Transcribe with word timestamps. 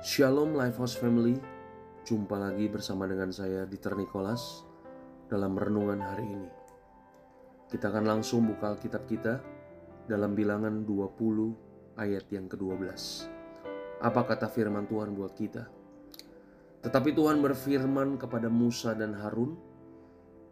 Shalom 0.00 0.56
Lifehouse 0.56 0.96
Family, 0.96 1.36
jumpa 2.08 2.32
lagi 2.40 2.72
bersama 2.72 3.04
dengan 3.04 3.28
saya 3.36 3.68
Dieter 3.68 3.92
Nicholas 4.00 4.64
dalam 5.28 5.52
renungan 5.52 6.00
hari 6.00 6.24
ini. 6.24 6.50
Kita 7.68 7.92
akan 7.92 8.08
langsung 8.08 8.48
buka 8.48 8.72
Alkitab 8.72 9.04
kita 9.04 9.44
dalam 10.08 10.32
bilangan 10.32 10.88
20 10.88 12.00
ayat 12.00 12.24
yang 12.32 12.48
ke-12. 12.48 12.80
Apa 14.00 14.24
kata 14.24 14.48
firman 14.48 14.88
Tuhan 14.88 15.12
buat 15.12 15.36
kita? 15.36 15.68
Tetapi 16.80 17.12
Tuhan 17.12 17.44
berfirman 17.44 18.16
kepada 18.16 18.48
Musa 18.48 18.96
dan 18.96 19.12
Harun, 19.20 19.52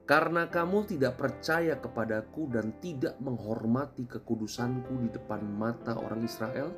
karena 0.04 0.52
kamu 0.52 0.92
tidak 0.92 1.16
percaya 1.16 1.80
kepadaku 1.80 2.52
dan 2.52 2.76
tidak 2.84 3.16
menghormati 3.24 4.04
kekudusanku 4.12 4.92
di 5.00 5.08
depan 5.08 5.40
mata 5.40 5.96
orang 5.96 6.20
Israel, 6.20 6.68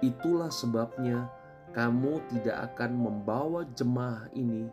itulah 0.00 0.48
sebabnya 0.48 1.43
kamu 1.74 2.22
tidak 2.30 2.72
akan 2.72 2.90
membawa 2.94 3.66
jemaah 3.74 4.30
ini 4.38 4.70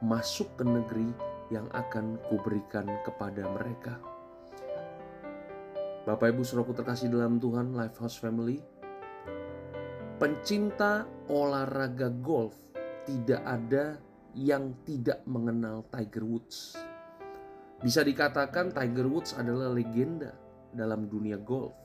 masuk 0.00 0.48
ke 0.56 0.64
negeri 0.64 1.12
yang 1.52 1.68
akan 1.76 2.16
kuberikan 2.32 2.88
kepada 3.04 3.44
mereka. 3.52 4.00
Bapak 6.08 6.32
Ibu 6.32 6.40
Saudaraku 6.40 6.72
terkasih 6.72 7.12
dalam 7.12 7.36
Tuhan 7.36 7.76
Lifehouse 7.76 8.16
Family, 8.16 8.64
pencinta 10.16 11.04
olahraga 11.28 12.08
golf 12.08 12.56
tidak 13.04 13.44
ada 13.44 14.00
yang 14.32 14.72
tidak 14.88 15.20
mengenal 15.28 15.84
Tiger 15.92 16.24
Woods. 16.24 16.80
Bisa 17.84 18.00
dikatakan 18.00 18.72
Tiger 18.72 19.04
Woods 19.04 19.36
adalah 19.36 19.68
legenda 19.68 20.32
dalam 20.72 21.12
dunia 21.12 21.36
golf. 21.36 21.76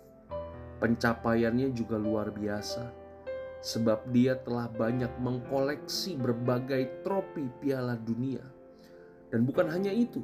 Pencapaiannya 0.79 1.75
juga 1.75 1.99
luar 1.99 2.31
biasa 2.31 3.02
sebab 3.63 4.11
dia 4.11 4.35
telah 4.43 4.67
banyak 4.67 5.09
mengkoleksi 5.23 6.19
berbagai 6.19 6.99
trofi 7.07 7.47
Piala 7.63 7.95
Dunia. 7.95 8.43
Dan 9.31 9.47
bukan 9.47 9.71
hanya 9.71 9.89
itu, 9.89 10.19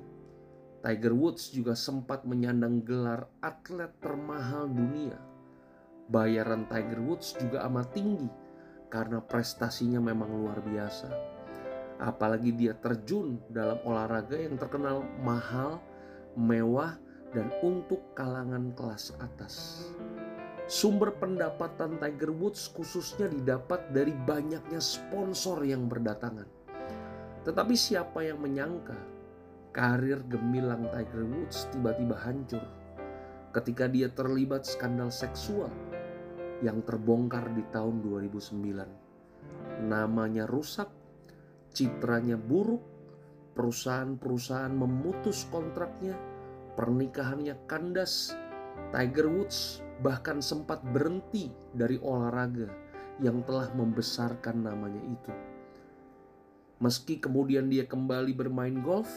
Tiger 0.84 1.16
Woods 1.16 1.56
juga 1.56 1.72
sempat 1.74 2.28
menyandang 2.28 2.84
gelar 2.84 3.32
atlet 3.40 3.90
termahal 4.04 4.68
dunia. 4.68 5.16
Bayaran 6.12 6.68
Tiger 6.68 7.00
Woods 7.00 7.40
juga 7.40 7.64
amat 7.68 7.96
tinggi 7.96 8.28
karena 8.92 9.24
prestasinya 9.24 10.04
memang 10.04 10.30
luar 10.36 10.60
biasa. 10.60 11.10
Apalagi 12.00 12.56
dia 12.56 12.76
terjun 12.76 13.40
dalam 13.52 13.80
olahraga 13.84 14.40
yang 14.40 14.56
terkenal 14.56 15.04
mahal, 15.20 15.84
mewah, 16.36 16.96
dan 17.36 17.52
untuk 17.62 18.02
kalangan 18.16 18.74
kelas 18.74 19.14
atas. 19.20 19.86
Sumber 20.70 21.18
pendapatan 21.18 21.98
Tiger 21.98 22.30
Woods 22.30 22.70
khususnya 22.70 23.26
didapat 23.26 23.90
dari 23.90 24.14
banyaknya 24.14 24.78
sponsor 24.78 25.66
yang 25.66 25.90
berdatangan. 25.90 26.46
Tetapi 27.42 27.74
siapa 27.74 28.22
yang 28.22 28.38
menyangka 28.38 28.94
karir 29.74 30.22
gemilang 30.30 30.86
Tiger 30.94 31.26
Woods 31.26 31.66
tiba-tiba 31.74 32.14
hancur 32.22 32.62
ketika 33.50 33.90
dia 33.90 34.14
terlibat 34.14 34.62
skandal 34.62 35.10
seksual 35.10 35.74
yang 36.62 36.86
terbongkar 36.86 37.50
di 37.58 37.66
tahun 37.74 38.06
2009. 38.06 39.90
Namanya 39.90 40.46
rusak, 40.46 40.94
citranya 41.74 42.38
buruk, 42.38 42.86
perusahaan-perusahaan 43.58 44.70
memutus 44.70 45.50
kontraknya, 45.50 46.14
pernikahannya 46.78 47.58
kandas, 47.66 48.38
Tiger 48.94 49.34
Woods 49.34 49.89
bahkan 50.00 50.40
sempat 50.40 50.80
berhenti 50.96 51.52
dari 51.76 52.00
olahraga 52.00 52.72
yang 53.20 53.44
telah 53.44 53.68
membesarkan 53.76 54.64
namanya 54.64 55.04
itu. 55.04 55.34
Meski 56.80 57.20
kemudian 57.20 57.68
dia 57.68 57.84
kembali 57.84 58.32
bermain 58.32 58.80
golf, 58.80 59.12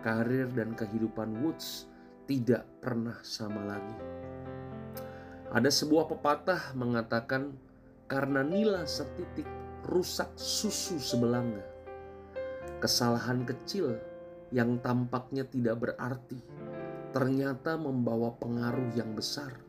karir 0.00 0.48
dan 0.56 0.72
kehidupan 0.72 1.44
Woods 1.44 1.84
tidak 2.24 2.64
pernah 2.80 3.20
sama 3.20 3.60
lagi. 3.68 3.96
Ada 5.52 5.68
sebuah 5.68 6.08
pepatah 6.08 6.72
mengatakan 6.72 7.52
karena 8.08 8.40
nila 8.40 8.88
setitik 8.88 9.44
rusak 9.84 10.32
susu 10.34 10.96
sebelanga. 10.96 11.62
Kesalahan 12.80 13.44
kecil 13.44 14.00
yang 14.48 14.80
tampaknya 14.80 15.44
tidak 15.44 15.84
berarti 15.84 16.40
ternyata 17.12 17.76
membawa 17.80 18.32
pengaruh 18.36 18.92
yang 18.92 19.16
besar 19.16 19.65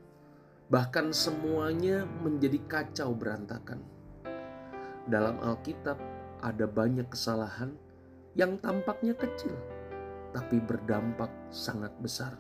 bahkan 0.67 1.15
semuanya 1.15 2.03
menjadi 2.23 2.59
kacau 2.67 3.15
berantakan. 3.15 3.79
Dalam 5.07 5.39
Alkitab 5.39 5.95
ada 6.43 6.67
banyak 6.67 7.07
kesalahan 7.07 7.71
yang 8.35 8.59
tampaknya 8.59 9.15
kecil, 9.15 9.55
tapi 10.35 10.59
berdampak 10.59 11.31
sangat 11.47 11.95
besar. 12.03 12.35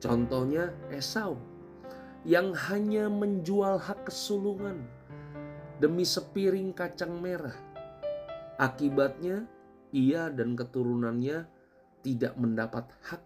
Contohnya 0.00 0.72
Esau 0.88 1.36
yang 2.24 2.56
hanya 2.72 3.06
menjual 3.12 3.78
hak 3.78 4.08
kesulungan 4.08 4.82
demi 5.76 6.08
sepiring 6.08 6.72
kacang 6.72 7.20
merah. 7.20 7.54
Akibatnya 8.56 9.44
ia 9.92 10.32
dan 10.32 10.56
keturunannya 10.56 11.44
tidak 12.00 12.32
mendapat 12.40 12.88
hak 13.04 13.24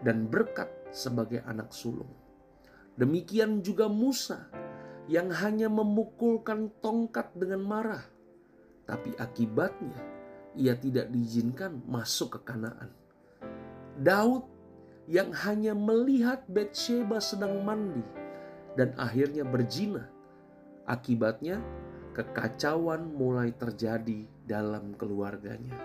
dan 0.00 0.24
berkat 0.24 0.72
sebagai 0.88 1.44
anak 1.44 1.68
sulung. 1.70 2.27
Demikian 2.98 3.62
juga 3.62 3.86
Musa 3.86 4.50
yang 5.06 5.30
hanya 5.30 5.70
memukulkan 5.70 6.74
tongkat 6.82 7.30
dengan 7.38 7.62
marah. 7.62 8.02
Tapi 8.82 9.14
akibatnya 9.14 9.94
ia 10.58 10.74
tidak 10.74 11.06
diizinkan 11.14 11.78
masuk 11.86 12.34
ke 12.42 12.50
Kanaan. 12.50 12.90
Daud 14.02 14.50
yang 15.06 15.30
hanya 15.46 15.78
melihat 15.78 16.42
Bathsheba 16.50 17.22
sedang 17.22 17.62
mandi 17.62 18.02
dan 18.74 18.98
akhirnya 18.98 19.46
berzina. 19.46 20.10
Akibatnya 20.82 21.62
kekacauan 22.18 23.14
mulai 23.14 23.54
terjadi 23.54 24.26
dalam 24.42 24.90
keluarganya. 24.98 25.78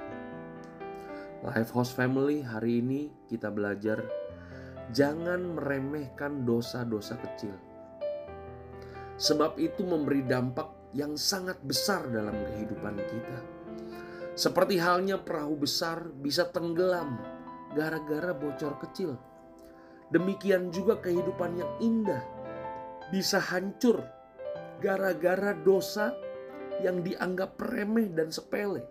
Lifehouse 1.45 1.94
Family 1.94 2.41
hari 2.41 2.81
ini 2.81 3.12
kita 3.30 3.51
belajar 3.53 4.01
jangan 4.92 5.56
meremehkan 5.56 6.44
dosa-dosa 6.44 7.16
kecil. 7.22 7.56
Sebab 9.16 9.56
itu 9.62 9.86
memberi 9.88 10.26
dampak 10.26 10.92
yang 10.92 11.16
sangat 11.16 11.62
besar 11.64 12.10
dalam 12.12 12.34
kehidupan 12.34 12.98
kita. 13.00 13.40
Seperti 14.34 14.82
halnya 14.82 15.22
perahu 15.22 15.56
besar 15.62 16.10
bisa 16.10 16.50
tenggelam 16.50 17.22
gara-gara 17.78 18.34
bocor 18.34 18.82
kecil. 18.82 19.14
Demikian 20.10 20.74
juga 20.74 20.98
kehidupan 21.02 21.58
yang 21.58 21.72
indah 21.82 22.22
bisa 23.14 23.38
hancur 23.38 24.02
gara-gara 24.82 25.54
dosa 25.54 26.14
yang 26.82 27.02
dianggap 27.06 27.58
remeh 27.62 28.10
dan 28.14 28.34
sepele. 28.34 28.82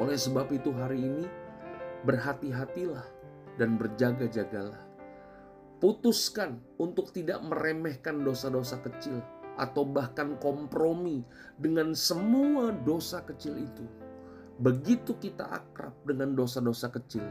Oleh 0.00 0.16
sebab 0.16 0.48
itu 0.52 0.72
hari 0.72 1.04
ini 1.04 1.24
berhati-hatilah 2.04 3.04
dan 3.56 3.76
berjaga-jagalah. 3.76 4.80
Putuskan 5.82 6.62
untuk 6.78 7.10
tidak 7.10 7.42
meremehkan 7.42 8.22
dosa-dosa 8.22 8.78
kecil 8.86 9.18
atau 9.58 9.82
bahkan 9.84 10.38
kompromi 10.38 11.26
dengan 11.58 11.92
semua 11.92 12.70
dosa 12.72 13.20
kecil 13.26 13.58
itu. 13.58 13.84
Begitu 14.62 15.18
kita 15.18 15.48
akrab 15.50 15.92
dengan 16.06 16.38
dosa-dosa 16.38 16.92
kecil, 16.94 17.24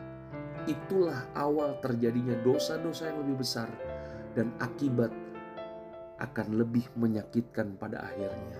itulah 0.67 1.31
awal 1.33 1.79
terjadinya 1.79 2.35
dosa-dosa 2.43 3.07
yang 3.07 3.23
lebih 3.23 3.39
besar 3.39 3.71
dan 4.35 4.51
akibat 4.59 5.09
akan 6.21 6.47
lebih 6.59 6.85
menyakitkan 6.99 7.79
pada 7.79 8.03
akhirnya. 8.05 8.59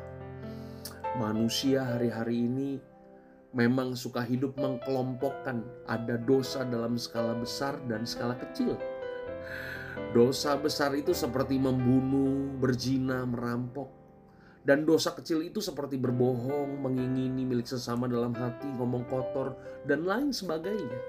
Manusia 1.20 1.84
hari-hari 1.84 2.48
ini 2.48 2.80
memang 3.52 4.00
suka 4.00 4.24
hidup 4.24 4.56
mengkelompokkan 4.56 5.64
ada 5.88 6.16
dosa 6.16 6.64
dalam 6.64 6.96
skala 6.96 7.36
besar 7.36 7.76
dan 7.88 8.08
skala 8.08 8.36
kecil. 8.40 8.80
Dosa 10.16 10.56
besar 10.56 10.96
itu 10.96 11.12
seperti 11.12 11.60
membunuh, 11.60 12.48
berzina, 12.60 13.28
merampok. 13.28 13.92
Dan 14.62 14.88
dosa 14.88 15.12
kecil 15.18 15.44
itu 15.44 15.60
seperti 15.60 15.98
berbohong, 15.98 16.80
mengingini 16.80 17.44
milik 17.44 17.68
sesama 17.68 18.08
dalam 18.08 18.32
hati, 18.38 18.70
ngomong 18.78 19.04
kotor, 19.10 19.58
dan 19.84 20.06
lain 20.06 20.30
sebagainya. 20.32 21.00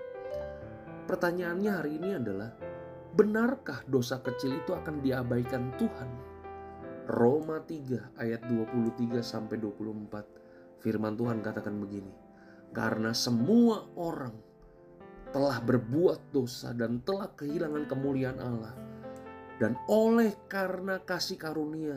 Pertanyaannya 1.06 1.70
hari 1.70 2.00
ini 2.00 2.16
adalah, 2.16 2.50
benarkah 3.12 3.84
dosa 3.86 4.18
kecil 4.24 4.56
itu 4.56 4.72
akan 4.72 5.04
diabaikan 5.04 5.68
Tuhan? 5.76 6.10
Roma 7.12 7.60
3 7.60 8.18
ayat 8.18 8.40
23 8.48 9.20
sampai 9.20 9.60
24. 9.60 10.80
Firman 10.80 11.14
Tuhan 11.14 11.44
katakan 11.44 11.76
begini 11.76 12.31
karena 12.72 13.12
semua 13.12 13.84
orang 13.94 14.32
telah 15.32 15.60
berbuat 15.64 16.32
dosa 16.32 16.76
dan 16.76 17.00
telah 17.04 17.32
kehilangan 17.32 17.88
kemuliaan 17.88 18.40
Allah. 18.40 18.74
Dan 19.56 19.76
oleh 19.88 20.36
karena 20.48 21.00
kasih 21.00 21.40
karunia, 21.40 21.96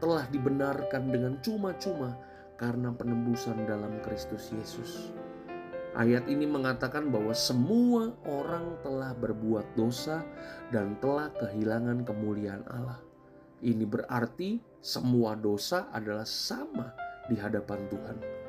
telah 0.00 0.24
dibenarkan 0.32 1.12
dengan 1.12 1.36
cuma-cuma 1.44 2.16
karena 2.56 2.94
penembusan 2.94 3.68
dalam 3.68 4.00
Kristus 4.04 4.52
Yesus. 4.54 5.12
Ayat 5.92 6.24
ini 6.24 6.48
mengatakan 6.48 7.12
bahwa 7.12 7.36
semua 7.36 8.16
orang 8.24 8.80
telah 8.80 9.12
berbuat 9.12 9.76
dosa 9.76 10.24
dan 10.72 10.96
telah 11.04 11.28
kehilangan 11.36 12.08
kemuliaan 12.08 12.64
Allah. 12.72 12.96
Ini 13.60 13.84
berarti 13.84 14.56
semua 14.80 15.36
dosa 15.36 15.92
adalah 15.92 16.24
sama 16.24 16.96
di 17.28 17.36
hadapan 17.36 17.84
Tuhan. 17.92 18.41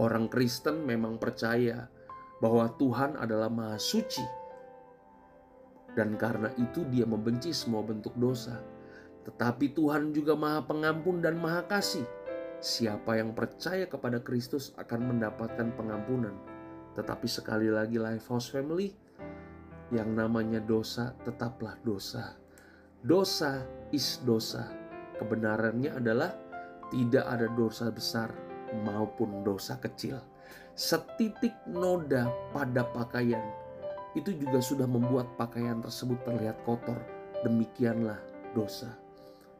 Orang 0.00 0.32
Kristen 0.32 0.88
memang 0.88 1.20
percaya 1.20 1.84
bahwa 2.40 2.64
Tuhan 2.80 3.20
adalah 3.20 3.52
Maha 3.52 3.76
Suci, 3.76 4.24
dan 5.92 6.16
karena 6.16 6.48
itu 6.56 6.88
dia 6.88 7.04
membenci 7.04 7.52
semua 7.52 7.84
bentuk 7.84 8.16
dosa. 8.16 8.56
Tetapi 9.22 9.76
Tuhan 9.76 10.10
juga 10.10 10.34
Maha 10.34 10.64
Pengampun 10.64 11.20
dan 11.22 11.38
Maha 11.38 11.62
Kasih. 11.68 12.08
Siapa 12.58 13.20
yang 13.20 13.36
percaya 13.36 13.86
kepada 13.86 14.18
Kristus 14.22 14.72
akan 14.80 15.14
mendapatkan 15.14 15.76
pengampunan. 15.76 16.34
Tetapi 16.96 17.26
sekali 17.28 17.68
lagi 17.68 18.00
Lifehouse 18.00 18.50
Family, 18.50 18.90
yang 19.92 20.16
namanya 20.16 20.58
dosa 20.58 21.12
tetaplah 21.22 21.76
dosa. 21.84 22.34
Dosa 23.02 23.62
is 23.92 24.18
dosa. 24.24 24.72
Kebenarannya 25.20 26.00
adalah 26.00 26.32
tidak 26.90 27.24
ada 27.28 27.46
dosa 27.52 27.92
besar 27.92 28.51
maupun 28.80 29.44
dosa 29.44 29.76
kecil. 29.76 30.16
Setitik 30.72 31.52
noda 31.68 32.32
pada 32.56 32.88
pakaian 32.88 33.44
itu 34.12 34.36
juga 34.36 34.60
sudah 34.60 34.84
membuat 34.84 35.36
pakaian 35.40 35.80
tersebut 35.80 36.20
terlihat 36.24 36.60
kotor. 36.64 36.96
Demikianlah 37.44 38.20
dosa. 38.52 38.92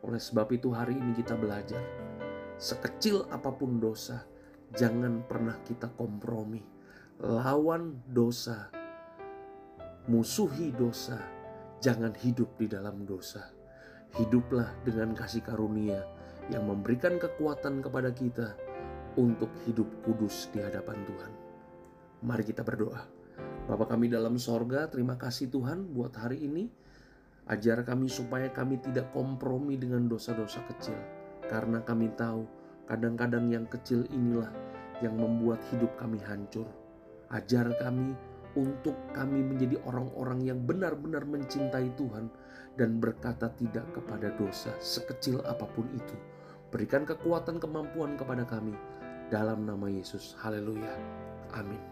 Oleh 0.05 0.21
sebab 0.21 0.53
itu 0.53 0.73
hari 0.73 0.97
ini 0.97 1.17
kita 1.17 1.37
belajar. 1.37 1.81
Sekecil 2.61 3.25
apa 3.33 3.49
pun 3.49 3.81
dosa, 3.81 4.23
jangan 4.77 5.25
pernah 5.25 5.57
kita 5.65 5.89
kompromi. 5.97 6.61
Lawan 7.23 8.05
dosa. 8.09 8.69
Musuhi 10.11 10.75
dosa. 10.75 11.17
Jangan 11.83 12.15
hidup 12.21 12.55
di 12.61 12.71
dalam 12.71 13.03
dosa. 13.09 13.51
Hiduplah 14.15 14.85
dengan 14.85 15.17
kasih 15.17 15.43
karunia 15.43 16.05
yang 16.53 16.69
memberikan 16.69 17.17
kekuatan 17.17 17.81
kepada 17.81 18.13
kita 18.13 18.55
untuk 19.19 19.53
hidup 19.65 19.89
kudus 20.05 20.49
di 20.53 20.61
hadapan 20.63 20.99
Tuhan. 21.05 21.33
Mari 22.23 22.45
kita 22.47 22.63
berdoa. 22.63 23.03
Bapak 23.67 23.95
kami 23.95 24.11
dalam 24.11 24.39
sorga, 24.39 24.87
terima 24.87 25.19
kasih 25.19 25.51
Tuhan 25.51 25.91
buat 25.91 26.15
hari 26.15 26.43
ini. 26.47 26.71
Ajar 27.51 27.83
kami 27.83 28.07
supaya 28.07 28.47
kami 28.55 28.79
tidak 28.79 29.11
kompromi 29.11 29.75
dengan 29.75 30.07
dosa-dosa 30.07 30.63
kecil. 30.71 30.95
Karena 31.51 31.83
kami 31.83 32.15
tahu 32.15 32.47
kadang-kadang 32.87 33.51
yang 33.51 33.67
kecil 33.67 34.07
inilah 34.15 34.51
yang 35.03 35.19
membuat 35.19 35.59
hidup 35.75 35.91
kami 35.99 36.23
hancur. 36.23 36.67
Ajar 37.35 37.75
kami 37.83 38.15
untuk 38.55 38.95
kami 39.11 39.43
menjadi 39.43 39.81
orang-orang 39.89 40.45
yang 40.47 40.59
benar-benar 40.63 41.25
mencintai 41.27 41.91
Tuhan 41.99 42.31
dan 42.77 43.01
berkata 43.01 43.51
tidak 43.57 43.85
kepada 43.93 44.33
dosa 44.37 44.73
sekecil 44.79 45.43
apa 45.43 45.67
pun 45.73 45.89
itu. 45.93 46.32
Berikan 46.73 47.05
kekuatan 47.05 47.61
kemampuan 47.61 48.17
kepada 48.17 48.49
kami 48.49 48.73
dalam 49.29 49.69
nama 49.69 49.93
Yesus. 49.93 50.33
Haleluya. 50.41 50.97
Amin. 51.53 51.92